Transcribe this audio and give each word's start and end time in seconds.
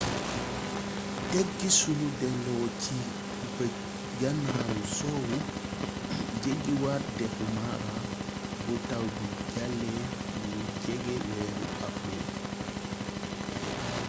tek 1.31 1.47
ci 1.59 1.69
sunu 1.79 2.07
delloo 2.19 2.67
ci 2.81 2.95
bëj-ganaaru 3.55 4.83
soowu 4.97 5.37
jeggiwaat 6.41 7.03
dexu 7.17 7.45
mara 7.57 7.89
bu 8.63 8.73
taw 8.89 9.03
bi 9.15 9.25
jàllee 9.53 10.01
lu 10.49 10.59
jege 10.83 11.15
weeru 11.27 11.65
awril 11.87 12.25